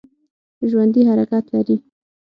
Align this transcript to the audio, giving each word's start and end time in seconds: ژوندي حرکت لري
ژوندي 0.69 1.01
حرکت 1.09 1.45
لري 1.53 1.75